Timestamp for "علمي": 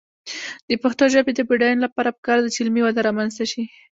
2.63-2.81